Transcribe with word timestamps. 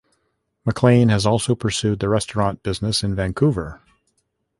McLean 0.65 1.09
has 1.09 1.27
also 1.27 1.53
pursued 1.53 1.99
the 1.99 2.09
restaurant 2.09 2.63
business 2.63 3.03
in 3.03 3.13
Vancouver. 3.13 3.83